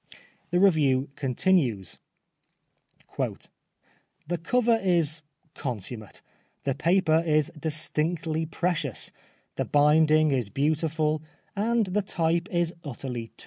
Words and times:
The 0.49 0.59
review 0.59 1.11
continues:" 1.15 1.99
The 3.19 4.37
cover 4.41 4.77
is 4.77 5.21
con 5.53 5.77
summate, 5.77 6.21
the 6.63 6.73
paper 6.73 7.21
is 7.23 7.51
distinctly 7.59 8.47
precious, 8.47 9.11
the 9.57 9.65
binding 9.65 10.31
is 10.31 10.49
beautiful, 10.49 11.21
and 11.55 11.85
the 11.85 12.01
type 12.01 12.49
is 12.49 12.73
utterly 12.83 13.27
too. 13.27 13.33